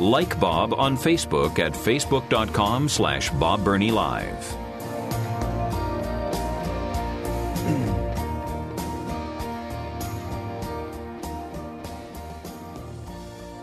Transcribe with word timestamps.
Like 0.00 0.38
Bob 0.38 0.74
on 0.74 0.96
Facebook 0.96 1.58
at 1.58 1.72
facebook.com 1.72 2.88
slash 2.88 3.30
Bob 3.30 3.64
Burney 3.64 3.90
Live. 3.90 4.46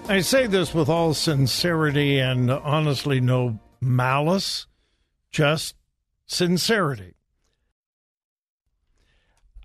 I 0.09 0.19
say 0.19 0.47
this 0.47 0.73
with 0.73 0.89
all 0.89 1.13
sincerity 1.13 2.19
and 2.19 2.51
honestly 2.51 3.21
no 3.21 3.59
malice, 3.79 4.67
just 5.31 5.75
sincerity. 6.25 7.13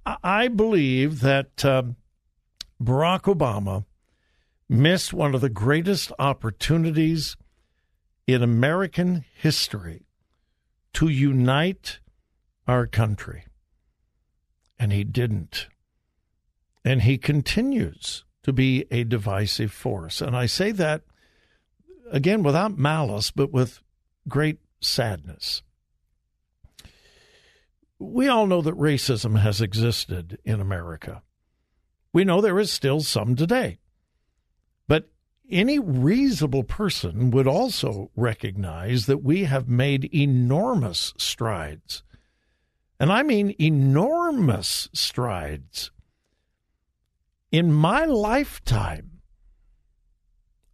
I 0.06 0.48
believe 0.48 1.20
that 1.20 1.64
uh, 1.64 1.82
Barack 2.82 3.22
Obama 3.22 3.84
missed 4.70 5.12
one 5.12 5.34
of 5.34 5.40
the 5.40 5.50
greatest 5.50 6.12
opportunities 6.20 7.36
in 8.26 8.40
American 8.40 9.24
history 9.34 10.06
to 10.92 11.08
unite 11.08 11.98
our 12.68 12.86
country. 12.86 13.44
And 14.78 14.92
he 14.92 15.02
didn't. 15.02 15.66
And 16.84 17.02
he 17.02 17.18
continues 17.18 18.24
to 18.44 18.52
be 18.52 18.86
a 18.92 19.02
divisive 19.02 19.72
force. 19.72 20.20
And 20.20 20.36
I 20.36 20.46
say 20.46 20.70
that, 20.70 21.02
again, 22.12 22.44
without 22.44 22.78
malice, 22.78 23.32
but 23.32 23.52
with 23.52 23.82
great 24.28 24.60
sadness. 24.80 25.62
We 27.98 28.28
all 28.28 28.46
know 28.46 28.62
that 28.62 28.78
racism 28.78 29.40
has 29.40 29.60
existed 29.60 30.38
in 30.44 30.60
America. 30.60 31.22
We 32.12 32.24
know 32.24 32.40
there 32.40 32.60
is 32.60 32.70
still 32.70 33.00
some 33.00 33.34
today. 33.34 33.79
Any 35.50 35.78
reasonable 35.78 36.64
person 36.64 37.30
would 37.30 37.46
also 37.46 38.10
recognize 38.16 39.06
that 39.06 39.22
we 39.22 39.44
have 39.44 39.68
made 39.68 40.14
enormous 40.14 41.12
strides. 41.18 42.02
And 42.98 43.12
I 43.12 43.22
mean 43.22 43.54
enormous 43.58 44.88
strides 44.92 45.90
in 47.50 47.72
my 47.72 48.04
lifetime, 48.04 49.20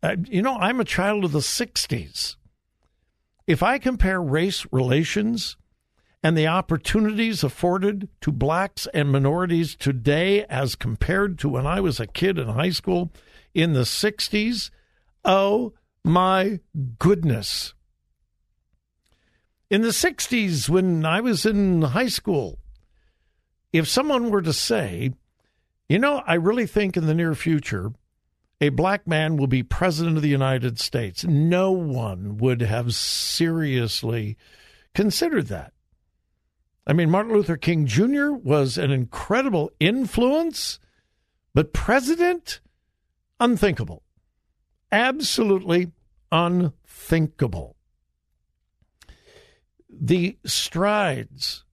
uh, 0.03 0.17
you 0.29 0.43
know, 0.43 0.57
I'm 0.57 0.81
a 0.81 0.85
child 0.85 1.25
of 1.25 1.33
the 1.33 1.39
60s. 1.39 2.37
If 3.47 3.63
I 3.63 3.79
compare 3.79 4.21
race 4.21 4.67
relations 4.71 5.57
and 6.23 6.37
the 6.37 6.49
opportunities 6.49 7.43
afforded 7.43 8.09
to 8.21 8.33
blacks 8.33 8.87
and 8.93 9.11
minorities 9.11 9.75
today 9.77 10.45
as 10.47 10.75
compared 10.75 11.39
to 11.39 11.49
when 11.49 11.67
I 11.67 11.81
was 11.81 12.01
a 12.01 12.07
kid 12.07 12.39
in 12.39 12.49
high 12.49 12.71
school 12.71 13.13
in 13.57 13.73
the 13.73 13.81
60s, 13.81 14.71
oh 15.25 15.73
my 16.05 16.61
goodness. 16.99 17.73
In 19.71 19.81
the 19.81 19.89
60s, 19.89 20.69
when 20.69 21.07
I 21.07 21.23
was 21.23 21.47
in 21.47 21.81
high 21.81 22.09
school, 22.09 22.59
if 23.73 23.89
someone 23.89 24.31
were 24.31 24.43
to 24.43 24.53
say, 24.53 25.15
you 25.89 25.99
know, 25.99 26.23
I 26.27 26.35
really 26.35 26.67
think 26.67 26.97
in 26.99 27.07
the 27.07 27.15
near 27.15 27.35
future, 27.35 27.93
a 28.61 28.69
black 28.69 29.07
man 29.07 29.39
will 29.39 29.47
be 29.47 29.63
president 29.63 30.17
of 30.17 30.23
the 30.23 30.29
United 30.29 30.79
States. 30.79 31.25
No 31.25 31.73
one 31.73 32.37
would 32.37 32.61
have 32.61 32.95
seriously 32.95 34.37
considered 34.95 35.47
that. 35.49 35.73
I 36.87 36.93
mean, 36.93 37.11
Martin 37.11 37.33
Luther 37.33 37.57
King 37.57 37.87
Jr. 37.87 38.33
was 38.33 38.77
an 38.77 38.91
incredible 38.91 39.73
influence, 39.81 40.79
but 41.55 41.73
president? 41.73 42.61
Unthinkable. 43.39 44.03
Absolutely 44.91 45.93
unthinkable. 46.33 47.77
The 49.89 50.39
strides, 50.45 51.65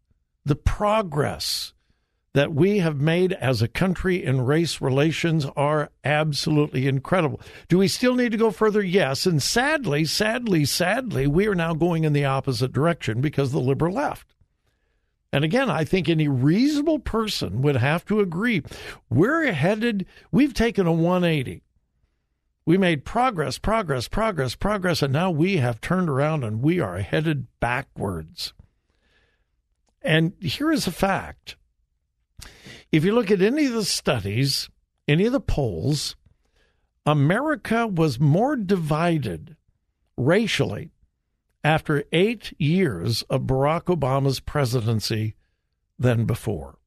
the 0.45 0.55
progress, 0.55 1.73
that 2.33 2.53
we 2.53 2.79
have 2.79 2.99
made 2.99 3.33
as 3.33 3.61
a 3.61 3.67
country 3.67 4.23
in 4.23 4.41
race 4.41 4.81
relations 4.81 5.45
are 5.55 5.91
absolutely 6.03 6.87
incredible. 6.87 7.39
Do 7.67 7.77
we 7.77 7.87
still 7.87 8.15
need 8.15 8.31
to 8.31 8.37
go 8.37 8.49
further? 8.49 8.81
Yes. 8.81 9.25
And 9.25 9.41
sadly, 9.41 10.05
sadly, 10.05 10.65
sadly, 10.65 11.27
we 11.27 11.47
are 11.47 11.55
now 11.55 11.75
going 11.75 12.03
in 12.03 12.13
the 12.13 12.25
opposite 12.25 12.73
direction 12.73 13.21
because 13.21 13.51
the 13.51 13.59
liberal 13.59 13.93
left. 13.93 14.33
And 15.33 15.43
again, 15.43 15.67
I 15.67 15.83
think 15.83 16.07
any 16.07 16.27
reasonable 16.27 16.99
person 16.99 17.63
would 17.63 17.77
have 17.77 18.05
to 18.05 18.19
agree. 18.19 18.61
We're 19.09 19.51
headed, 19.51 20.05
we've 20.31 20.53
taken 20.53 20.85
a 20.85 20.91
180. 20.91 21.63
We 22.67 22.77
made 22.77 23.03
progress, 23.03 23.57
progress, 23.57 24.07
progress, 24.07 24.53
progress, 24.53 25.01
and 25.01 25.11
now 25.11 25.31
we 25.31 25.57
have 25.57 25.81
turned 25.81 26.07
around 26.07 26.43
and 26.43 26.61
we 26.61 26.79
are 26.79 26.99
headed 26.99 27.47
backwards. 27.59 28.53
And 30.03 30.33
here 30.39 30.71
is 30.71 30.85
a 30.85 30.91
fact 30.91 31.55
if 32.91 33.03
you 33.03 33.11
look 33.11 33.31
at 33.31 33.41
any 33.41 33.65
of 33.65 33.73
the 33.73 33.85
studies, 33.85 34.69
any 35.07 35.25
of 35.25 35.31
the 35.31 35.39
polls, 35.39 36.15
America 37.07 37.87
was 37.87 38.19
more 38.19 38.55
divided 38.55 39.57
racially 40.15 40.92
after 41.63 42.03
eight 42.11 42.53
years 42.59 43.21
of 43.23 43.43
Barack 43.43 43.83
Obama's 43.83 44.39
presidency 44.39 45.35
than 45.97 46.25
before. 46.25 46.77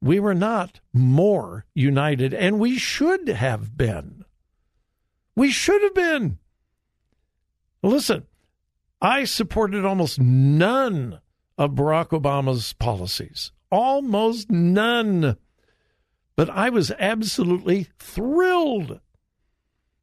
We 0.00 0.18
were 0.18 0.34
not 0.34 0.80
more 0.92 1.64
united, 1.74 2.34
and 2.34 2.58
we 2.58 2.78
should 2.78 3.28
have 3.28 3.76
been. 3.76 4.24
We 5.36 5.50
should 5.50 5.82
have 5.82 5.94
been. 5.94 6.38
Listen, 7.82 8.26
I 9.00 9.24
supported 9.24 9.84
almost 9.84 10.20
none 10.20 11.20
of 11.58 11.72
Barack 11.72 12.08
Obama's 12.08 12.72
policies 12.72 13.52
almost 13.72 14.50
none. 14.50 15.36
But 16.36 16.50
I 16.50 16.68
was 16.68 16.92
absolutely 16.98 17.88
thrilled 17.98 19.00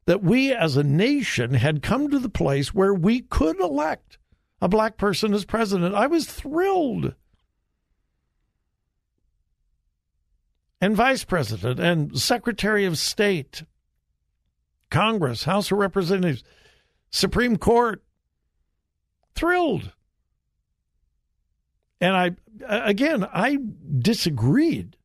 that 0.06 0.22
we 0.22 0.52
as 0.52 0.76
a 0.76 0.82
nation 0.82 1.54
had 1.54 1.82
come 1.82 2.10
to 2.10 2.18
the 2.18 2.28
place 2.28 2.74
where 2.74 2.94
we 2.94 3.20
could 3.20 3.60
elect 3.60 4.18
a 4.60 4.68
black 4.68 4.96
person 4.96 5.32
as 5.34 5.44
president. 5.44 5.94
I 5.94 6.06
was 6.06 6.26
thrilled. 6.26 7.14
And 10.80 10.96
vice 10.96 11.24
president 11.24 11.78
and 11.78 12.18
secretary 12.18 12.86
of 12.86 12.98
state, 12.98 13.64
Congress, 14.90 15.44
House 15.44 15.70
of 15.70 15.78
Representatives, 15.78 16.42
Supreme 17.10 17.56
Court, 17.56 18.02
thrilled. 19.34 19.92
And 22.00 22.16
I, 22.16 22.30
again, 22.66 23.26
I 23.32 23.58
disagreed 23.98 24.96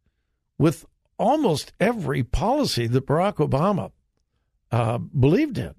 with 0.58 0.86
almost 1.18 1.74
every 1.80 2.24
policy 2.24 2.88
that 2.88 3.06
Barack 3.06 3.36
Obama 3.36 3.92
uh, 4.72 4.98
believed 4.98 5.58
in. 5.58 5.76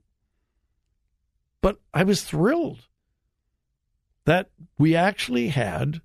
But 1.61 1.81
I 1.93 2.05
was 2.05 2.23
thrilled 2.23 2.89
that 4.25 4.51
we 4.79 4.95
actually 4.95 5.49
had 5.49 6.01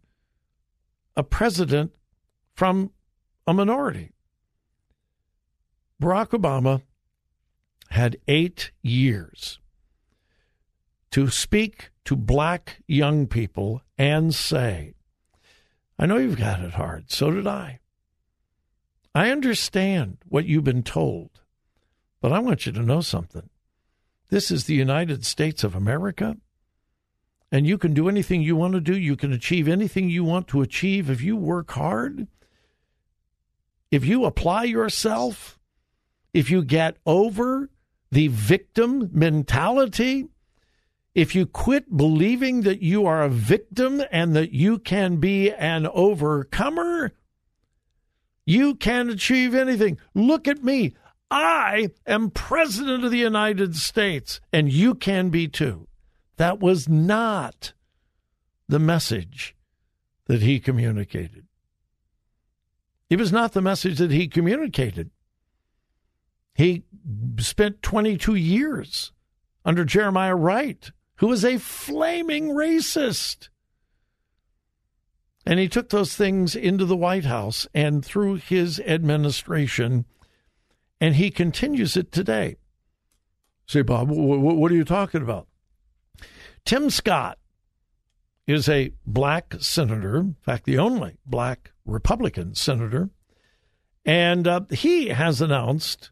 a 1.15 1.23
president 1.23 1.91
from 2.53 2.91
a 3.45 3.53
minority. 3.53 4.11
Barack 6.01 6.29
Obama 6.29 6.81
had 7.89 8.17
eight 8.27 8.71
years 8.81 9.59
to 11.11 11.29
speak 11.29 11.91
to 12.05 12.15
black 12.15 12.81
young 12.87 13.27
people 13.27 13.81
and 13.97 14.33
say, 14.33 14.93
I 15.99 16.05
know 16.05 16.17
you've 16.17 16.39
got 16.39 16.61
it 16.61 16.73
hard. 16.73 17.11
So 17.11 17.31
did 17.31 17.45
I. 17.45 17.79
I 19.13 19.29
understand 19.29 20.19
what 20.27 20.45
you've 20.45 20.63
been 20.63 20.83
told, 20.83 21.40
but 22.21 22.31
I 22.31 22.39
want 22.39 22.65
you 22.65 22.71
to 22.71 22.81
know 22.81 23.01
something. 23.01 23.49
This 24.29 24.51
is 24.51 24.63
the 24.63 24.75
United 24.75 25.25
States 25.25 25.63
of 25.63 25.75
America, 25.75 26.37
and 27.51 27.67
you 27.67 27.77
can 27.77 27.93
do 27.93 28.07
anything 28.07 28.41
you 28.41 28.55
want 28.55 28.73
to 28.75 28.79
do. 28.79 28.97
You 28.97 29.17
can 29.17 29.33
achieve 29.33 29.67
anything 29.67 30.09
you 30.09 30.23
want 30.23 30.47
to 30.49 30.61
achieve 30.61 31.09
if 31.09 31.21
you 31.21 31.35
work 31.35 31.71
hard. 31.71 32.27
if 33.91 34.05
you 34.05 34.23
apply 34.25 34.63
yourself, 34.63 35.59
if 36.33 36.49
you 36.49 36.63
get 36.63 36.95
over 37.05 37.69
the 38.09 38.29
victim 38.29 39.09
mentality, 39.11 40.27
if 41.13 41.35
you 41.35 41.45
quit 41.45 41.95
believing 41.95 42.61
that 42.61 42.81
you 42.81 43.05
are 43.05 43.21
a 43.21 43.29
victim 43.29 44.01
and 44.11 44.33
that 44.33 44.53
you 44.53 44.79
can 44.79 45.17
be 45.17 45.51
an 45.51 45.85
overcomer, 45.87 47.11
you 48.45 48.75
can 48.75 49.09
achieve 49.09 49.53
anything. 49.53 49.97
Look 50.13 50.47
at 50.47 50.63
me. 50.63 50.95
I 51.31 51.91
am 52.05 52.29
President 52.29 53.05
of 53.05 53.11
the 53.11 53.17
United 53.17 53.77
States, 53.77 54.41
and 54.51 54.71
you 54.71 54.93
can 54.93 55.29
be 55.29 55.47
too. 55.47 55.87
That 56.35 56.59
was 56.59 56.89
not 56.89 57.71
the 58.67 58.79
message 58.79 59.55
that 60.25 60.41
he 60.41 60.59
communicated. 60.59 61.47
It 63.09 63.17
was 63.17 63.31
not 63.31 63.53
the 63.53 63.61
message 63.61 63.97
that 63.99 64.11
he 64.11 64.27
communicated. 64.27 65.09
He 66.53 66.83
spent 67.39 67.81
22 67.81 68.35
years 68.35 69.13
under 69.63 69.85
Jeremiah 69.85 70.35
Wright, 70.35 70.91
who 71.15 71.27
was 71.27 71.45
a 71.45 71.57
flaming 71.57 72.49
racist. 72.49 73.49
And 75.45 75.59
he 75.59 75.69
took 75.69 75.89
those 75.89 76.15
things 76.15 76.55
into 76.55 76.85
the 76.85 76.95
White 76.95 77.25
House 77.25 77.67
and 77.73 78.03
through 78.03 78.35
his 78.35 78.79
administration, 78.81 80.05
and 81.01 81.15
he 81.15 81.31
continues 81.31 81.97
it 81.97 82.11
today. 82.11 82.55
Say, 83.65 83.81
Bob, 83.81 84.09
what 84.09 84.71
are 84.71 84.75
you 84.75 84.85
talking 84.85 85.23
about? 85.23 85.47
Tim 86.63 86.89
Scott 86.91 87.39
is 88.45 88.69
a 88.69 88.93
black 89.05 89.55
senator, 89.59 90.17
in 90.17 90.35
fact, 90.41 90.65
the 90.65 90.77
only 90.77 91.17
black 91.25 91.71
Republican 91.85 92.53
senator, 92.53 93.09
and 94.05 94.47
uh, 94.47 94.61
he 94.69 95.09
has 95.09 95.41
announced 95.41 96.11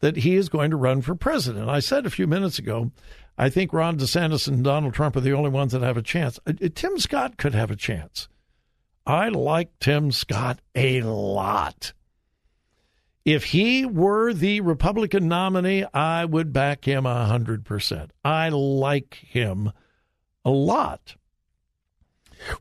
that 0.00 0.18
he 0.18 0.36
is 0.36 0.48
going 0.48 0.70
to 0.70 0.76
run 0.76 1.02
for 1.02 1.14
president. 1.14 1.68
I 1.68 1.80
said 1.80 2.06
a 2.06 2.10
few 2.10 2.26
minutes 2.26 2.58
ago, 2.58 2.92
I 3.36 3.48
think 3.48 3.72
Ron 3.72 3.98
DeSantis 3.98 4.46
and 4.46 4.62
Donald 4.62 4.94
Trump 4.94 5.16
are 5.16 5.20
the 5.20 5.32
only 5.32 5.50
ones 5.50 5.72
that 5.72 5.82
have 5.82 5.96
a 5.96 6.02
chance. 6.02 6.38
Uh, 6.46 6.52
Tim 6.74 6.98
Scott 6.98 7.36
could 7.36 7.54
have 7.54 7.70
a 7.70 7.76
chance. 7.76 8.28
I 9.06 9.30
like 9.30 9.70
Tim 9.80 10.12
Scott 10.12 10.60
a 10.74 11.02
lot. 11.02 11.92
If 13.28 13.44
he 13.44 13.84
were 13.84 14.32
the 14.32 14.62
Republican 14.62 15.28
nominee, 15.28 15.84
I 15.92 16.24
would 16.24 16.50
back 16.50 16.86
him 16.86 17.04
100%. 17.04 18.08
I 18.24 18.48
like 18.48 19.16
him 19.16 19.70
a 20.46 20.50
lot. 20.50 21.14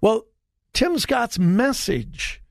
Well, 0.01 0.25
Tim 0.73 0.99
Scott's 0.99 1.39
message 1.39 2.43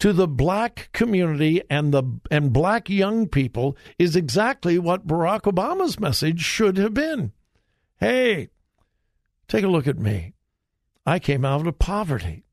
to 0.00 0.12
the 0.12 0.26
black 0.26 0.88
community 0.90 1.62
and 1.70 1.94
the 1.94 2.02
and 2.32 2.52
black 2.52 2.90
young 2.90 3.28
people 3.28 3.76
is 3.96 4.16
exactly 4.16 4.76
what 4.76 5.06
Barack 5.06 5.42
Obama's 5.42 6.00
message 6.00 6.40
should 6.40 6.76
have 6.78 6.94
been. 6.94 7.30
Hey, 8.00 8.48
take 9.46 9.62
a 9.62 9.68
look 9.68 9.86
at 9.86 10.00
me. 10.00 10.32
I 11.06 11.20
came 11.20 11.44
out 11.44 11.68
of 11.68 11.78
poverty. 11.78 12.45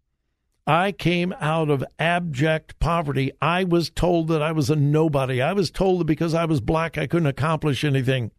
I 0.65 0.93
came 0.93 1.33
out 1.41 1.69
of 1.69 1.83
abject 1.99 2.79
poverty. 2.79 3.31
I 3.41 3.65
was 3.65 3.89
told 3.89 4.29
that 4.29 4.41
I 4.41 4.53
was 4.53 4.69
a 4.69 4.75
nobody. 4.75 5.41
I 5.41 5.53
was 5.53 5.69
told 5.69 5.99
that 6.01 6.05
because 6.05 6.33
I 6.33 6.45
was 6.45 6.61
black, 6.61 6.97
I 6.97 7.07
couldn't 7.07 7.27
accomplish 7.27 7.83
anything. 7.83 8.31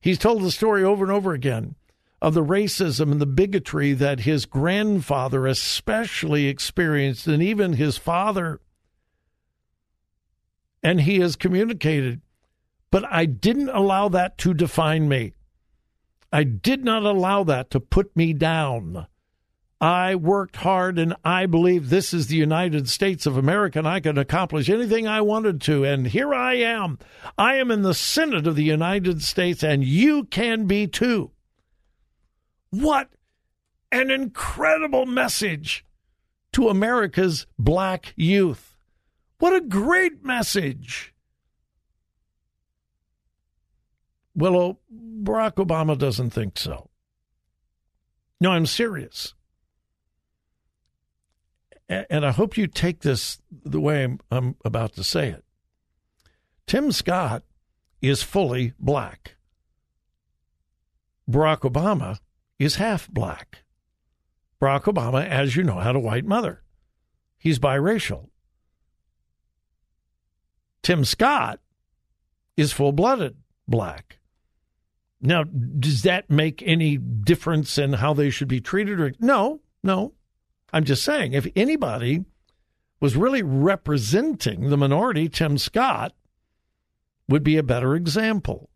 He's 0.00 0.18
told 0.18 0.42
the 0.42 0.50
story 0.50 0.84
over 0.84 1.04
and 1.04 1.12
over 1.12 1.32
again 1.32 1.76
of 2.22 2.34
the 2.34 2.44
racism 2.44 3.10
and 3.10 3.20
the 3.20 3.26
bigotry 3.26 3.92
that 3.94 4.20
his 4.20 4.44
grandfather 4.44 5.46
especially 5.46 6.46
experienced, 6.46 7.26
and 7.26 7.42
even 7.42 7.74
his 7.74 7.96
father. 7.96 8.60
And 10.82 11.02
he 11.02 11.20
has 11.20 11.36
communicated, 11.36 12.20
but 12.90 13.04
I 13.10 13.24
didn't 13.24 13.70
allow 13.70 14.08
that 14.10 14.36
to 14.38 14.52
define 14.52 15.08
me. 15.08 15.32
I 16.32 16.44
did 16.44 16.84
not 16.84 17.04
allow 17.04 17.42
that 17.44 17.70
to 17.70 17.80
put 17.80 18.14
me 18.14 18.32
down. 18.34 19.06
I 19.80 20.14
worked 20.14 20.56
hard 20.56 20.98
and 20.98 21.16
I 21.24 21.46
believe 21.46 21.88
this 21.88 22.12
is 22.12 22.26
the 22.26 22.36
United 22.36 22.88
States 22.90 23.24
of 23.24 23.38
America 23.38 23.78
and 23.78 23.88
I 23.88 24.00
can 24.00 24.18
accomplish 24.18 24.68
anything 24.68 25.08
I 25.08 25.22
wanted 25.22 25.62
to. 25.62 25.84
And 25.84 26.06
here 26.06 26.34
I 26.34 26.54
am. 26.54 26.98
I 27.38 27.54
am 27.54 27.70
in 27.70 27.80
the 27.80 27.94
Senate 27.94 28.46
of 28.46 28.56
the 28.56 28.64
United 28.64 29.22
States 29.22 29.62
and 29.62 29.82
you 29.82 30.24
can 30.24 30.66
be 30.66 30.86
too. 30.86 31.30
What 32.68 33.08
an 33.90 34.10
incredible 34.10 35.06
message 35.06 35.86
to 36.52 36.68
America's 36.68 37.46
black 37.58 38.12
youth. 38.16 38.76
What 39.38 39.54
a 39.54 39.62
great 39.62 40.22
message. 40.22 41.14
Well, 44.34 44.78
Barack 44.92 45.54
Obama 45.54 45.96
doesn't 45.96 46.30
think 46.30 46.58
so. 46.58 46.90
No, 48.42 48.50
I'm 48.50 48.66
serious 48.66 49.34
and 51.90 52.24
I 52.24 52.30
hope 52.30 52.56
you 52.56 52.66
take 52.66 53.00
this 53.00 53.40
the 53.50 53.80
way 53.80 54.04
I'm, 54.04 54.20
I'm 54.30 54.56
about 54.64 54.94
to 54.94 55.04
say 55.04 55.28
it. 55.28 55.44
Tim 56.66 56.92
Scott 56.92 57.42
is 58.00 58.22
fully 58.22 58.74
black. 58.78 59.34
Barack 61.28 61.60
Obama 61.60 62.18
is 62.58 62.76
half 62.76 63.08
black. 63.08 63.64
Barack 64.62 64.82
Obama, 64.82 65.26
as 65.26 65.56
you 65.56 65.64
know, 65.64 65.80
had 65.80 65.96
a 65.96 66.00
white 66.00 66.24
mother. 66.24 66.62
He's 67.38 67.58
biracial. 67.58 68.28
Tim 70.82 71.04
Scott 71.04 71.60
is 72.56 72.72
full 72.72 72.92
blooded 72.92 73.36
black. 73.66 74.18
Now, 75.20 75.44
does 75.44 76.02
that 76.02 76.30
make 76.30 76.62
any 76.64 76.96
difference 76.96 77.78
in 77.78 77.94
how 77.94 78.14
they 78.14 78.30
should 78.30 78.48
be 78.48 78.60
treated? 78.60 79.00
Or 79.00 79.12
no, 79.18 79.60
no, 79.82 80.14
I'm 80.72 80.84
just 80.84 81.02
saying, 81.02 81.32
if 81.32 81.46
anybody 81.56 82.24
was 83.00 83.16
really 83.16 83.42
representing 83.42 84.70
the 84.70 84.76
minority, 84.76 85.28
Tim 85.28 85.58
Scott 85.58 86.12
would 87.28 87.42
be 87.42 87.56
a 87.56 87.62
better 87.62 87.94
example. 87.94 88.70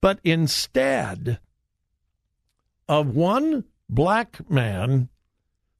But 0.00 0.20
instead 0.22 1.38
of 2.88 3.14
one 3.16 3.64
black 3.88 4.48
man 4.50 5.08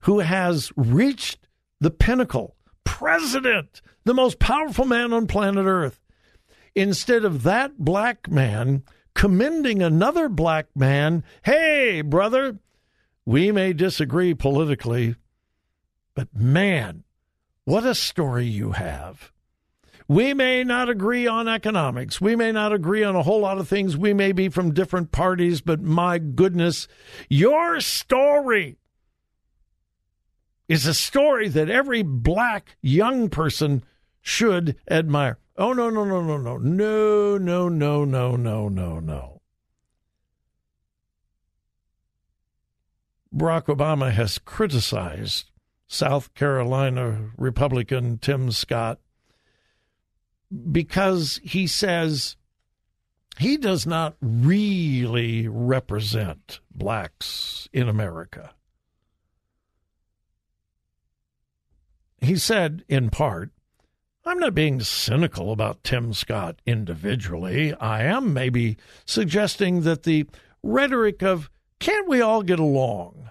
who 0.00 0.20
has 0.20 0.72
reached 0.76 1.46
the 1.80 1.90
pinnacle, 1.90 2.56
president, 2.84 3.82
the 4.04 4.14
most 4.14 4.38
powerful 4.38 4.84
man 4.84 5.12
on 5.12 5.26
planet 5.26 5.66
Earth, 5.66 6.00
instead 6.74 7.24
of 7.24 7.42
that 7.42 7.78
black 7.78 8.30
man 8.30 8.82
commending 9.14 9.82
another 9.82 10.28
black 10.28 10.66
man, 10.74 11.22
hey, 11.44 12.00
brother, 12.00 12.58
we 13.26 13.50
may 13.52 13.72
disagree 13.72 14.34
politically, 14.34 15.16
but 16.14 16.28
man, 16.34 17.04
what 17.64 17.84
a 17.84 17.94
story 17.94 18.46
you 18.46 18.72
have. 18.72 19.32
We 20.06 20.34
may 20.34 20.64
not 20.64 20.90
agree 20.90 21.26
on 21.26 21.48
economics. 21.48 22.20
We 22.20 22.36
may 22.36 22.52
not 22.52 22.74
agree 22.74 23.02
on 23.02 23.16
a 23.16 23.22
whole 23.22 23.40
lot 23.40 23.56
of 23.56 23.68
things. 23.68 23.96
We 23.96 24.12
may 24.12 24.32
be 24.32 24.50
from 24.50 24.74
different 24.74 25.12
parties, 25.12 25.62
but 25.62 25.80
my 25.80 26.18
goodness, 26.18 26.86
your 27.30 27.80
story 27.80 28.76
is 30.68 30.86
a 30.86 30.92
story 30.92 31.48
that 31.48 31.70
every 31.70 32.02
black 32.02 32.76
young 32.82 33.30
person 33.30 33.82
should 34.20 34.76
admire. 34.90 35.38
Oh, 35.56 35.72
no, 35.72 35.88
no, 35.88 36.04
no, 36.04 36.20
no, 36.20 36.36
no, 36.36 36.58
no, 36.58 37.38
no, 37.38 37.68
no, 37.68 38.04
no, 38.04 38.36
no, 38.36 38.68
no, 38.68 39.00
no. 39.00 39.33
Barack 43.34 43.64
Obama 43.64 44.12
has 44.12 44.38
criticized 44.38 45.50
South 45.88 46.32
Carolina 46.34 47.30
Republican 47.36 48.18
Tim 48.18 48.52
Scott 48.52 49.00
because 50.70 51.40
he 51.42 51.66
says 51.66 52.36
he 53.38 53.56
does 53.56 53.86
not 53.86 54.16
really 54.20 55.48
represent 55.48 56.60
blacks 56.72 57.68
in 57.72 57.88
America. 57.88 58.54
He 62.20 62.36
said, 62.36 62.84
in 62.88 63.10
part, 63.10 63.50
I'm 64.24 64.38
not 64.38 64.54
being 64.54 64.80
cynical 64.80 65.50
about 65.50 65.82
Tim 65.82 66.14
Scott 66.14 66.62
individually. 66.64 67.74
I 67.74 68.04
am 68.04 68.32
maybe 68.32 68.78
suggesting 69.04 69.82
that 69.82 70.04
the 70.04 70.26
rhetoric 70.62 71.22
of 71.22 71.50
can't 71.84 72.08
we 72.08 72.22
all 72.22 72.42
get 72.42 72.58
along? 72.58 73.28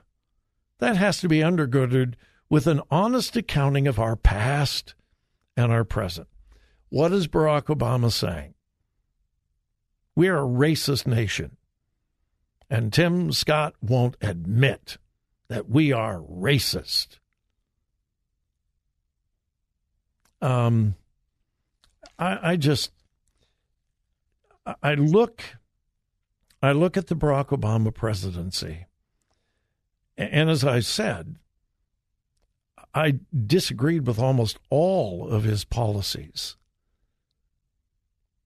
That 0.77 0.95
has 0.95 1.19
to 1.21 1.27
be 1.27 1.39
undergirded 1.39 2.13
with 2.51 2.67
an 2.67 2.81
honest 2.91 3.35
accounting 3.35 3.87
of 3.87 3.97
our 3.97 4.15
past 4.15 4.93
and 5.57 5.71
our 5.71 5.83
present. 5.83 6.27
What 6.89 7.11
is 7.11 7.27
Barack 7.27 7.63
Obama 7.63 8.11
saying? 8.11 8.53
We 10.15 10.27
are 10.27 10.37
a 10.37 10.47
racist 10.47 11.07
nation. 11.07 11.57
And 12.69 12.93
Tim 12.93 13.31
Scott 13.31 13.73
won't 13.81 14.17
admit 14.21 14.99
that 15.47 15.67
we 15.67 15.91
are 15.91 16.19
racist. 16.19 17.17
Um, 20.43 20.93
I, 22.19 22.51
I 22.51 22.55
just, 22.57 22.91
I 24.83 24.93
look, 24.93 25.41
I 26.63 26.71
look 26.71 26.95
at 26.95 27.07
the 27.07 27.15
Barack 27.15 27.47
Obama 27.47 27.93
presidency, 27.93 28.85
and 30.17 30.49
as 30.49 30.63
I 30.63 30.79
said, 30.79 31.35
I 32.93 33.19
disagreed 33.45 34.07
with 34.07 34.17
almost 34.17 34.59
all 34.69 35.27
of 35.27 35.43
his 35.43 35.65
policies. 35.65 36.55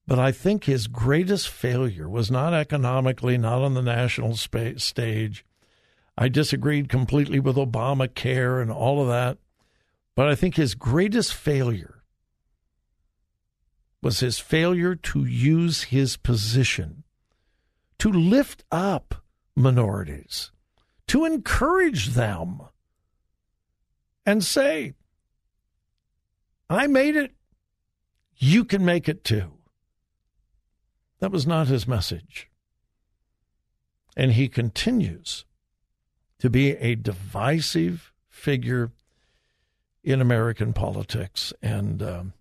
But 0.08 0.18
I 0.18 0.32
think 0.32 0.64
his 0.64 0.88
greatest 0.88 1.48
failure 1.48 2.10
was 2.10 2.32
not 2.32 2.56
economically, 2.56 3.38
not 3.38 3.62
on 3.62 3.76
the 3.76 3.84
national 3.84 4.36
spa- 4.36 4.78
stage. 4.78 5.46
I 6.18 6.28
disagreed 6.28 6.90
completely 6.90 7.40
with 7.40 7.56
Obamacare 7.56 8.60
and 8.60 8.72
all 8.72 9.00
of 9.00 9.10
that. 9.10 9.38
But 10.16 10.28
I 10.28 10.34
think 10.34 10.56
his 10.56 10.74
greatest 10.74 11.36
failure 11.36 12.02
was 14.02 14.22
his 14.22 14.40
failure 14.40 14.96
to 14.96 15.24
use 15.26 15.84
his 15.84 16.18
position 16.18 17.04
to 18.00 18.12
lift 18.12 18.64
up 18.72 19.24
minorities, 19.56 20.52
to 21.08 21.26
encourage 21.26 22.10
them, 22.10 22.62
and 24.26 24.44
say, 24.44 24.94
I 26.70 26.88
made 26.88 27.16
it, 27.16 27.32
you 28.36 28.66
can 28.66 28.84
make 28.84 29.08
it 29.08 29.24
too. 29.24 29.54
That 31.20 31.32
was 31.32 31.48
not 31.48 31.68
his 31.68 31.88
message. 31.88 32.50
And 34.16 34.34
he 34.34 34.48
continues 34.48 35.46
to 36.40 36.50
be 36.50 36.72
a 36.72 36.96
divisive 36.96 38.12
figure 38.30 38.92
in 40.04 40.22
American 40.22 40.74
politics. 40.74 41.54
And 41.62 42.04
um, 42.04 42.34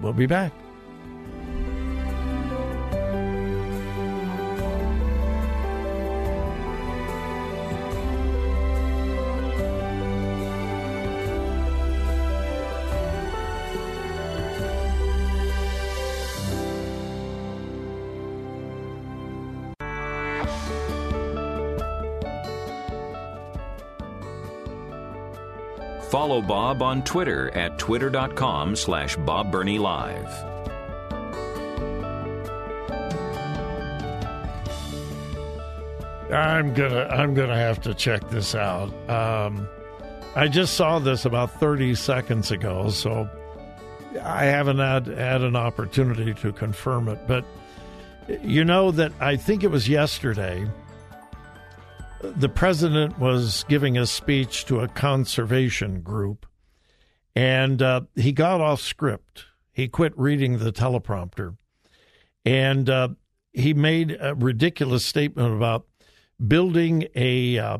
We'll 0.00 0.12
be 0.12 0.26
back. 0.26 0.52
Follow 26.10 26.42
Bob 26.42 26.82
on 26.82 27.04
Twitter 27.04 27.56
at 27.56 27.78
twitter.com 27.78 28.74
slash 28.74 29.14
Bob 29.14 29.54
Live. 29.54 30.44
I'm 36.32 36.74
gonna 36.74 37.04
I'm 37.04 37.34
gonna 37.34 37.56
have 37.56 37.80
to 37.82 37.94
check 37.94 38.28
this 38.28 38.56
out. 38.56 38.92
Um, 39.08 39.68
I 40.34 40.48
just 40.48 40.74
saw 40.74 40.98
this 40.98 41.24
about 41.24 41.60
30 41.60 41.94
seconds 41.94 42.50
ago, 42.50 42.90
so 42.90 43.28
I 44.20 44.46
haven't 44.46 44.78
had 44.78 45.06
had 45.06 45.42
an 45.42 45.54
opportunity 45.54 46.34
to 46.34 46.52
confirm 46.52 47.08
it. 47.08 47.20
But 47.28 47.44
you 48.42 48.64
know 48.64 48.90
that 48.90 49.12
I 49.20 49.36
think 49.36 49.62
it 49.62 49.70
was 49.70 49.88
yesterday 49.88 50.68
the 52.22 52.48
president 52.48 53.18
was 53.18 53.64
giving 53.68 53.96
a 53.96 54.06
speech 54.06 54.64
to 54.66 54.80
a 54.80 54.88
conservation 54.88 56.02
group, 56.02 56.46
and 57.34 57.80
uh, 57.80 58.02
he 58.14 58.32
got 58.32 58.60
off 58.60 58.80
script. 58.80 59.46
He 59.72 59.88
quit 59.88 60.12
reading 60.18 60.58
the 60.58 60.72
teleprompter, 60.72 61.56
and 62.44 62.90
uh, 62.90 63.08
he 63.52 63.72
made 63.74 64.16
a 64.20 64.34
ridiculous 64.34 65.04
statement 65.04 65.54
about 65.54 65.86
building 66.46 67.08
a, 67.14 67.58
uh, 67.58 67.78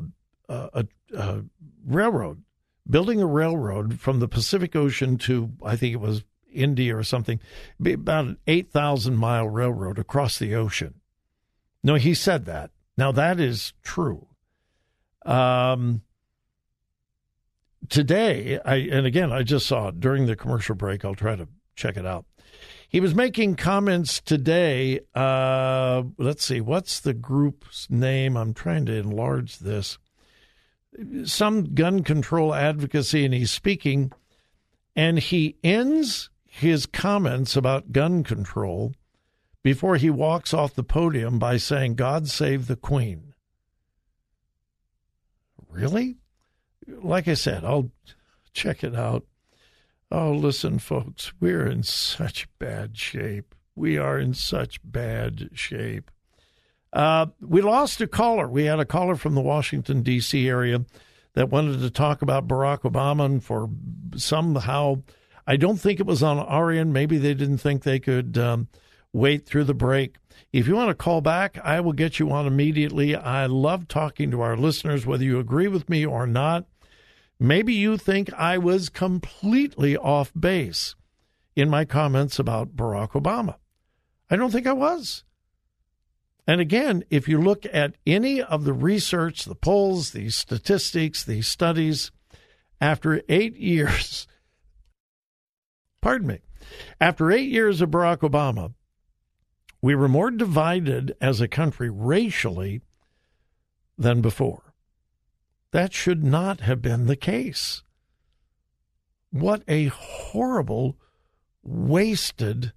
a, 0.49 0.85
a 1.15 1.41
railroad, 1.85 2.43
building 2.89 3.21
a 3.21 3.27
railroad 3.27 3.99
from 3.99 4.19
the 4.19 4.27
Pacific 4.27 4.75
Ocean 4.75 5.17
to 5.19 5.51
I 5.63 5.75
think 5.75 5.93
it 5.93 6.01
was 6.01 6.23
India 6.51 6.97
or 6.97 7.03
something, 7.03 7.39
about 7.79 8.25
an 8.25 8.37
eight 8.47 8.71
thousand 8.71 9.17
mile 9.17 9.47
railroad 9.47 9.99
across 9.99 10.39
the 10.39 10.55
ocean. 10.55 10.95
No, 11.83 11.95
he 11.95 12.13
said 12.13 12.45
that. 12.45 12.71
Now 12.97 13.11
that 13.11 13.39
is 13.39 13.73
true. 13.83 14.27
Um, 15.25 16.01
today, 17.89 18.59
I 18.63 18.75
and 18.75 19.05
again, 19.05 19.31
I 19.31 19.43
just 19.43 19.67
saw 19.67 19.89
it 19.89 19.99
during 19.99 20.25
the 20.25 20.35
commercial 20.35 20.75
break. 20.75 21.05
I'll 21.05 21.15
try 21.15 21.35
to 21.35 21.47
check 21.75 21.97
it 21.97 22.05
out. 22.05 22.25
He 22.89 22.99
was 22.99 23.15
making 23.15 23.55
comments 23.55 24.19
today. 24.19 24.99
Uh, 25.15 26.03
let's 26.17 26.45
see, 26.45 26.59
what's 26.59 26.99
the 26.99 27.13
group's 27.13 27.89
name? 27.89 28.35
I'm 28.35 28.53
trying 28.53 28.85
to 28.87 28.93
enlarge 28.95 29.59
this. 29.59 29.97
Some 31.23 31.73
gun 31.73 32.03
control 32.03 32.53
advocacy, 32.53 33.23
and 33.23 33.33
he's 33.33 33.51
speaking, 33.51 34.11
and 34.93 35.19
he 35.19 35.55
ends 35.63 36.29
his 36.45 36.85
comments 36.85 37.55
about 37.55 37.93
gun 37.93 38.25
control 38.25 38.93
before 39.63 39.95
he 39.95 40.09
walks 40.09 40.53
off 40.53 40.73
the 40.73 40.83
podium 40.83 41.39
by 41.39 41.55
saying, 41.55 41.95
God 41.95 42.27
save 42.27 42.67
the 42.67 42.75
Queen. 42.75 43.30
Really? 45.71 46.17
Like 46.87 47.27
I 47.27 47.35
said, 47.35 47.63
I'll 47.63 47.91
check 48.53 48.83
it 48.83 48.95
out. 48.95 49.25
Oh, 50.11 50.33
listen, 50.33 50.79
folks, 50.79 51.31
we're 51.39 51.65
in 51.65 51.83
such 51.83 52.47
bad 52.59 52.97
shape. 52.97 53.55
We 53.75 53.97
are 53.97 54.19
in 54.19 54.33
such 54.33 54.79
bad 54.83 55.49
shape. 55.53 56.11
Uh, 56.91 57.27
we 57.39 57.61
lost 57.61 58.01
a 58.01 58.07
caller. 58.07 58.49
We 58.49 58.65
had 58.65 58.79
a 58.79 58.85
caller 58.85 59.15
from 59.15 59.35
the 59.35 59.41
Washington, 59.41 60.03
D.C. 60.03 60.49
area 60.49 60.83
that 61.33 61.49
wanted 61.49 61.79
to 61.79 61.89
talk 61.89 62.21
about 62.21 62.47
Barack 62.47 62.81
Obama, 62.81 63.25
and 63.25 63.43
for 63.43 63.69
somehow, 64.17 65.01
I 65.47 65.55
don't 65.55 65.77
think 65.77 66.01
it 66.01 66.05
was 66.05 66.21
on 66.21 66.39
Arian. 66.39 66.91
Maybe 66.91 67.17
they 67.17 67.33
didn't 67.33 67.59
think 67.59 67.83
they 67.83 67.99
could 67.99 68.37
um, 68.37 68.67
wait 69.13 69.45
through 69.45 69.65
the 69.65 69.73
break. 69.73 70.15
If 70.53 70.67
you 70.67 70.75
want 70.75 70.89
to 70.89 70.95
call 70.95 71.21
back, 71.21 71.57
I 71.63 71.79
will 71.79 71.93
get 71.93 72.19
you 72.19 72.31
on 72.31 72.45
immediately. 72.45 73.15
I 73.15 73.45
love 73.45 73.87
talking 73.87 74.31
to 74.31 74.41
our 74.41 74.57
listeners, 74.57 75.05
whether 75.05 75.23
you 75.23 75.39
agree 75.39 75.67
with 75.67 75.89
me 75.89 76.05
or 76.05 76.27
not. 76.27 76.65
Maybe 77.39 77.73
you 77.73 77.97
think 77.97 78.31
I 78.33 78.57
was 78.57 78.89
completely 78.89 79.97
off 79.97 80.31
base 80.37 80.95
in 81.55 81.69
my 81.69 81.85
comments 81.85 82.37
about 82.37 82.75
Barack 82.75 83.11
Obama. 83.11 83.55
I 84.29 84.35
don't 84.35 84.51
think 84.51 84.67
I 84.67 84.73
was. 84.73 85.23
And 86.47 86.59
again, 86.59 87.03
if 87.09 87.27
you 87.27 87.39
look 87.39 87.65
at 87.71 87.95
any 88.05 88.41
of 88.41 88.63
the 88.63 88.73
research, 88.73 89.45
the 89.45 89.55
polls, 89.55 90.11
the 90.11 90.29
statistics, 90.29 91.23
the 91.23 91.41
studies, 91.41 92.11
after 92.79 93.21
eight 93.29 93.55
years, 93.55 94.27
pardon 96.01 96.27
me, 96.27 96.39
after 96.99 97.31
eight 97.31 97.49
years 97.49 97.81
of 97.81 97.89
Barack 97.89 98.17
Obama, 98.17 98.73
we 99.81 99.95
were 99.95 100.07
more 100.07 100.31
divided 100.31 101.15
as 101.19 101.41
a 101.41 101.47
country 101.47 101.89
racially 101.89 102.81
than 103.97 104.21
before. 104.21 104.73
That 105.71 105.93
should 105.93 106.23
not 106.23 106.61
have 106.61 106.81
been 106.81 107.07
the 107.07 107.15
case. 107.15 107.83
What 109.31 109.63
a 109.67 109.85
horrible, 109.87 110.97
wasted 111.63 112.73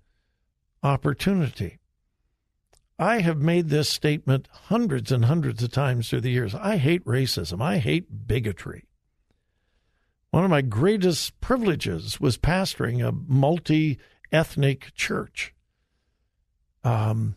opportunity. 0.82 1.78
I 2.98 3.20
have 3.20 3.38
made 3.38 3.68
this 3.68 3.88
statement 3.88 4.48
hundreds 4.68 5.10
and 5.10 5.24
hundreds 5.24 5.62
of 5.62 5.72
times 5.72 6.08
through 6.08 6.20
the 6.20 6.30
years. 6.30 6.54
I 6.54 6.76
hate 6.76 7.04
racism. 7.04 7.60
I 7.60 7.78
hate 7.78 8.26
bigotry. 8.28 8.86
One 10.30 10.44
of 10.44 10.50
my 10.50 10.62
greatest 10.62 11.40
privileges 11.40 12.20
was 12.20 12.38
pastoring 12.38 13.06
a 13.06 13.12
multi 13.12 13.98
ethnic 14.30 14.92
church. 14.94 15.53
Um, 16.84 17.36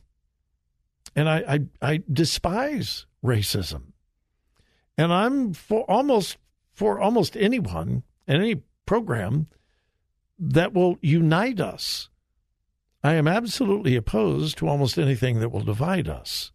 and 1.15 1.27
I, 1.27 1.37
I, 1.81 1.93
I 1.93 2.03
despise 2.11 3.05
racism. 3.23 3.93
And 4.97 5.13
I'm 5.13 5.53
for 5.53 5.89
almost 5.89 6.37
for 6.73 6.99
almost 6.99 7.35
anyone 7.35 8.03
and 8.27 8.41
any 8.41 8.61
program 8.85 9.47
that 10.37 10.73
will 10.73 10.99
unite 11.01 11.59
us. 11.59 12.09
I 13.03 13.13
am 13.13 13.27
absolutely 13.27 13.95
opposed 13.95 14.57
to 14.57 14.67
almost 14.67 14.97
anything 14.97 15.39
that 15.39 15.49
will 15.49 15.61
divide 15.61 16.07
us. 16.07 16.51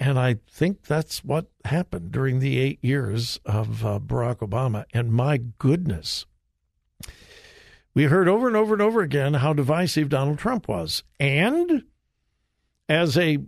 And 0.00 0.18
I 0.18 0.38
think 0.50 0.84
that's 0.86 1.24
what 1.24 1.46
happened 1.64 2.10
during 2.10 2.40
the 2.40 2.58
eight 2.58 2.80
years 2.82 3.38
of 3.44 3.84
uh, 3.84 4.00
Barack 4.00 4.38
Obama. 4.38 4.84
And 4.92 5.12
my 5.12 5.38
goodness, 5.58 6.26
we 7.94 8.04
heard 8.04 8.28
over 8.28 8.46
and 8.46 8.56
over 8.56 8.74
and 8.74 8.82
over 8.82 9.02
again 9.02 9.34
how 9.34 9.52
divisive 9.52 10.08
Donald 10.08 10.38
Trump 10.38 10.68
was. 10.68 11.02
And 11.20 11.84
as 12.88 13.18
a 13.18 13.38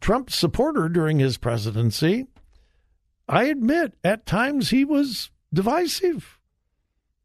Trump 0.00 0.30
supporter 0.30 0.88
during 0.88 1.18
his 1.18 1.38
presidency, 1.38 2.26
I 3.28 3.44
admit 3.44 3.94
at 4.04 4.26
times 4.26 4.70
he 4.70 4.84
was 4.84 5.30
divisive. 5.52 6.38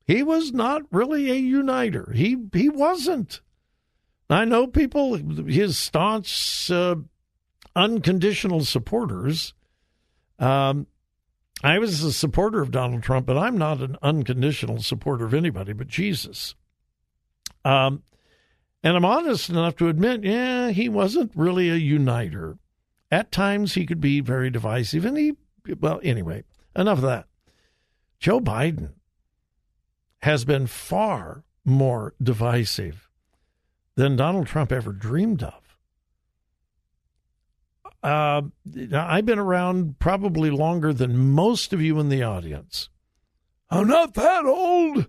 He 0.05 0.23
was 0.23 0.51
not 0.51 0.81
really 0.91 1.31
a 1.31 1.35
uniter. 1.35 2.11
He 2.13 2.37
he 2.53 2.69
wasn't. 2.69 3.41
I 4.29 4.45
know 4.45 4.65
people, 4.65 5.15
his 5.15 5.77
staunch, 5.77 6.71
uh, 6.71 6.95
unconditional 7.75 8.63
supporters. 8.63 9.53
Um, 10.39 10.87
I 11.63 11.79
was 11.79 12.03
a 12.03 12.11
supporter 12.11 12.61
of 12.61 12.71
Donald 12.71 13.03
Trump, 13.03 13.25
but 13.25 13.37
I'm 13.37 13.57
not 13.57 13.81
an 13.81 13.97
unconditional 14.01 14.81
supporter 14.81 15.25
of 15.25 15.33
anybody 15.33 15.73
but 15.73 15.87
Jesus. 15.87 16.55
Um, 17.63 18.03
and 18.83 18.95
I'm 18.95 19.05
honest 19.05 19.49
enough 19.49 19.75
to 19.77 19.89
admit, 19.89 20.23
yeah, 20.23 20.71
he 20.71 20.89
wasn't 20.89 21.31
really 21.35 21.69
a 21.69 21.75
uniter. 21.75 22.57
At 23.11 23.31
times, 23.31 23.73
he 23.73 23.85
could 23.85 24.01
be 24.01 24.21
very 24.21 24.49
divisive, 24.49 25.05
and 25.05 25.17
he, 25.17 25.33
well, 25.79 25.99
anyway, 26.01 26.43
enough 26.75 26.99
of 26.99 27.03
that. 27.03 27.27
Joe 28.19 28.39
Biden 28.39 28.93
has 30.21 30.45
been 30.45 30.65
far 30.65 31.43
more 31.65 32.13
divisive 32.21 33.09
than 33.95 34.15
Donald 34.15 34.47
Trump 34.47 34.71
ever 34.71 34.93
dreamed 34.93 35.43
of. 35.43 35.60
Uh, 38.03 38.41
I've 38.93 39.25
been 39.25 39.39
around 39.39 39.99
probably 39.99 40.49
longer 40.49 40.91
than 40.93 41.31
most 41.31 41.71
of 41.71 41.81
you 41.81 41.99
in 41.99 42.09
the 42.09 42.23
audience. 42.23 42.89
I'm 43.69 43.87
not 43.87 44.15
that 44.15 44.45
old, 44.45 45.07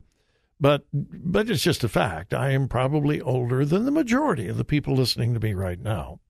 but 0.61 0.84
but 0.92 1.50
it's 1.50 1.62
just 1.62 1.82
a 1.82 1.88
fact. 1.88 2.34
I 2.34 2.50
am 2.50 2.68
probably 2.68 3.20
older 3.20 3.64
than 3.64 3.84
the 3.84 3.90
majority 3.90 4.46
of 4.49 4.56
the 4.56 4.64
people 4.64 4.94
listening 4.94 5.34
to 5.34 5.40
me 5.40 5.54
right 5.54 5.80
now. 5.80 6.20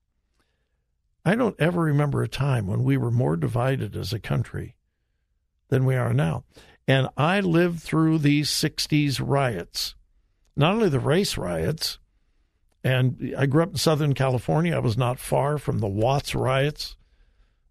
I 1.25 1.35
don't 1.35 1.61
ever 1.61 1.83
remember 1.83 2.23
a 2.23 2.28
time 2.28 2.66
when 2.66 2.85
we 2.85 2.97
were 2.97 3.11
more 3.11 3.37
divided 3.37 3.97
as 3.97 4.12
a 4.12 4.19
country 4.19 4.76
than 5.69 5.85
we 5.85 5.95
are 5.95 6.12
now. 6.12 6.45
And 6.88 7.09
I 7.16 7.40
lived 7.40 7.81
through 7.81 8.19
these 8.19 8.50
60s 8.50 9.21
riots, 9.25 9.95
not 10.57 10.75
only 10.75 10.88
the 10.88 10.99
race 10.99 11.37
riots, 11.37 11.99
and 12.85 13.35
I 13.37 13.47
grew 13.47 13.62
up 13.62 13.71
in 13.71 13.77
Southern 13.77 14.12
California. 14.12 14.75
I 14.75 14.81
was 14.81 14.97
not 14.97 15.19
far 15.19 15.59
from 15.59 15.79
the 15.79 15.89
Watts 15.89 16.35
riots. 16.35 16.97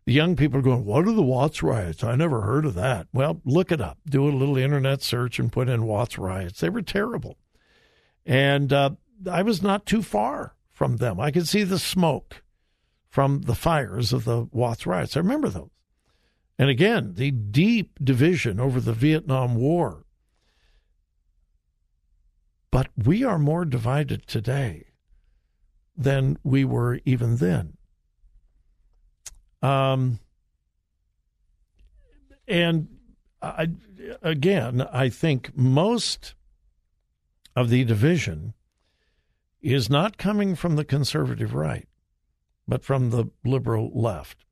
The 0.06 0.14
young 0.14 0.36
people 0.36 0.60
are 0.60 0.64
going, 0.64 0.86
What 0.86 1.08
are 1.08 1.12
the 1.12 1.22
Watts 1.22 1.62
riots? 1.62 2.04
I 2.04 2.16
never 2.16 2.42
heard 2.42 2.66
of 2.66 2.76
that. 2.76 3.08
Well, 3.14 3.42
look 3.44 3.72
it 3.72 3.82
up. 3.82 3.98
Do 4.10 4.28
a 4.28 4.32
little 4.32 4.58
internet 4.58 5.02
search 5.02 5.38
and 5.38 5.52
put 5.52 5.70
in 5.70 5.84
Watts 5.84 6.18
riots. 6.18 6.60
They 6.60 6.70
were 6.70 6.82
terrible. 6.82 7.38
And 8.26 8.72
uh, 8.72 8.92
I 9.30 9.42
was 9.42 9.62
not 9.62 9.86
too 9.86 10.02
far 10.02 10.56
from 10.70 10.98
them. 10.98 11.20
I 11.20 11.32
could 11.32 11.48
see 11.48 11.64
the 11.64 11.80
smoke 11.80 12.42
from 13.10 13.42
the 13.42 13.56
fires 13.56 14.14
of 14.14 14.24
the 14.24 14.48
Watts 14.52 14.86
riots. 14.86 15.18
I 15.18 15.20
remember 15.20 15.50
those. 15.50 15.70
And 16.58 16.70
again, 16.70 17.16
the 17.16 17.32
deep 17.32 18.00
division 18.02 18.60
over 18.60 18.80
the 18.80 18.94
Vietnam 18.94 19.56
War. 19.56 20.06
But 22.72 22.88
we 22.96 23.24
are 23.24 23.40
more 23.40 23.66
divided 23.66 24.28
today 24.28 24.86
than 26.04 26.38
we 26.44 26.66
were 26.66 27.00
even 27.06 27.38
then. 27.38 27.78
Um, 29.62 30.20
and 32.48 32.88
I, 33.42 33.68
again, 34.22 34.82
I 34.82 35.10
think 35.10 35.56
most 35.56 36.34
of 37.56 37.70
the 37.70 37.84
division 37.84 38.54
is 39.62 39.90
not 39.90 40.18
coming 40.18 40.56
from 40.56 40.76
the 40.76 40.86
conservative 40.86 41.54
right, 41.54 41.88
but 42.68 42.84
from 42.84 43.12
the 43.12 43.26
liberal 43.46 43.92
left. 43.94 44.44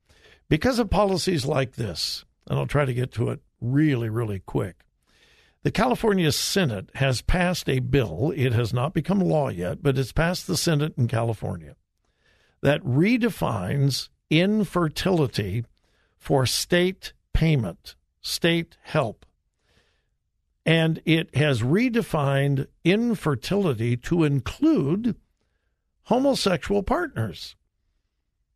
Because 0.48 0.78
of 0.78 0.90
policies 0.90 1.46
like 1.46 1.74
this, 1.74 2.24
and 2.48 2.58
I'll 2.58 2.66
try 2.66 2.84
to 2.84 2.94
get 2.94 3.12
to 3.12 3.30
it 3.30 3.40
really, 3.60 4.08
really 4.08 4.40
quick. 4.40 4.84
The 5.62 5.70
California 5.70 6.32
Senate 6.32 6.88
has 6.94 7.20
passed 7.20 7.68
a 7.68 7.80
bill. 7.80 8.32
It 8.34 8.52
has 8.52 8.72
not 8.72 8.94
become 8.94 9.20
law 9.20 9.50
yet, 9.50 9.82
but 9.82 9.98
it's 9.98 10.12
passed 10.12 10.46
the 10.46 10.56
Senate 10.56 10.94
in 10.96 11.06
California 11.06 11.76
that 12.62 12.82
redefines 12.82 14.08
infertility 14.30 15.64
for 16.16 16.46
state 16.46 17.12
payment, 17.32 17.94
state 18.20 18.76
help. 18.82 19.26
And 20.64 21.00
it 21.04 21.34
has 21.34 21.62
redefined 21.62 22.66
infertility 22.84 23.96
to 23.98 24.24
include 24.24 25.16
homosexual 26.04 26.82
partners. 26.82 27.56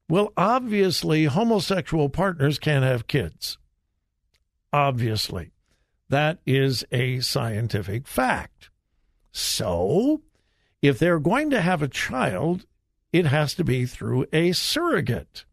Well, 0.08 0.32
obviously, 0.36 1.24
homosexual 1.24 2.10
partners 2.10 2.58
can't 2.58 2.84
have 2.84 3.06
kids. 3.06 3.58
Obviously. 4.72 5.53
That 6.08 6.38
is 6.46 6.84
a 6.92 7.20
scientific 7.20 8.06
fact. 8.06 8.70
So, 9.32 10.22
if 10.82 10.98
they're 10.98 11.18
going 11.18 11.50
to 11.50 11.60
have 11.60 11.82
a 11.82 11.88
child, 11.88 12.66
it 13.12 13.26
has 13.26 13.54
to 13.54 13.64
be 13.64 13.86
through 13.86 14.26
a 14.32 14.52
surrogate. 14.52 15.44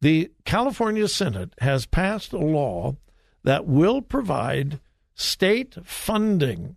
The 0.00 0.30
California 0.44 1.08
Senate 1.08 1.54
has 1.60 1.86
passed 1.86 2.32
a 2.32 2.38
law 2.38 2.96
that 3.42 3.66
will 3.66 4.02
provide 4.02 4.80
state 5.14 5.76
funding 5.82 6.76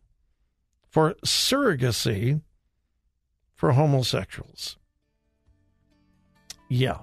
for 0.89 1.13
surrogacy 1.25 2.41
for 3.53 3.73
homosexuals. 3.73 4.77
Yeah 6.67 7.01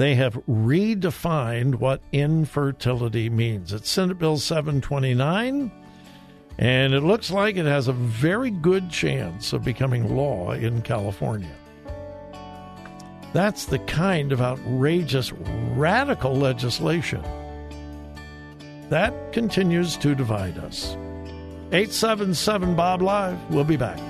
they 0.00 0.14
have 0.14 0.34
redefined 0.46 1.74
what 1.74 2.00
infertility 2.12 3.28
means. 3.28 3.72
It's 3.72 3.90
Senate 3.90 4.18
Bill 4.18 4.38
729, 4.38 5.70
and 6.58 6.94
it 6.94 7.02
looks 7.02 7.30
like 7.30 7.56
it 7.56 7.66
has 7.66 7.88
a 7.88 7.92
very 7.92 8.50
good 8.50 8.90
chance 8.90 9.52
of 9.52 9.62
becoming 9.62 10.16
law 10.16 10.52
in 10.52 10.80
California. 10.82 11.54
That's 13.32 13.66
the 13.66 13.78
kind 13.80 14.32
of 14.32 14.40
outrageous, 14.40 15.32
radical 15.32 16.34
legislation 16.34 17.22
that 18.88 19.32
continues 19.32 19.96
to 19.98 20.14
divide 20.14 20.58
us. 20.58 20.94
877 21.72 22.74
Bob 22.74 23.02
Live. 23.02 23.38
We'll 23.50 23.62
be 23.64 23.76
back. 23.76 24.09